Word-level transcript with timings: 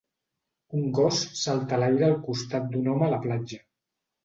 Un 0.79 0.87
gos 0.99 1.19
salta 1.41 1.77
a 1.77 1.79
l'aire 1.85 2.09
al 2.09 2.17
costat 2.25 2.67
d'un 2.75 2.91
home 2.97 3.09
a 3.11 3.13
la 3.15 3.23
platja. 3.29 3.63